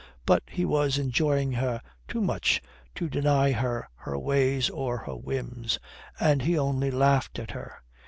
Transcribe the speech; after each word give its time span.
But 0.25 0.41
he 0.47 0.65
was 0.65 0.97
enjoying 0.97 1.51
her 1.51 1.79
too 2.07 2.21
much 2.21 2.59
to 2.95 3.07
deny 3.07 3.51
her 3.51 3.87
her 3.97 4.17
ways 4.17 4.67
or 4.67 4.97
her 4.97 5.15
whims, 5.15 5.77
and 6.19 6.41
he 6.41 6.57
only 6.57 6.89
laughed 6.89 7.37
at 7.37 7.51
her. 7.51 7.83